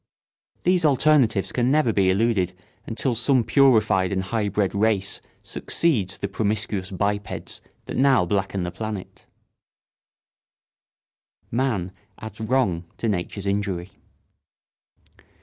These 0.63 0.83
alternatives 0.83 1.51
can 1.51 1.69
never 1.69 1.93
be 1.93 2.09
eluded 2.09 2.53
until 2.87 3.13
some 3.13 3.43
purified 3.43 4.11
and 4.11 4.23
high 4.23 4.49
bred 4.49 4.73
race 4.73 5.21
succeeds 5.43 6.17
the 6.17 6.27
promiscuous 6.27 6.89
bipeds 6.89 7.61
that 7.85 7.97
now 7.97 8.25
blacken 8.25 8.63
the 8.63 8.71
planet. 8.71 9.27
[Sidenote: 11.51 11.51
Man 11.51 11.91
adds 12.17 12.39
wrong 12.41 12.85
to 12.97 13.07
nature's 13.07 13.45
injury. 13.45 13.91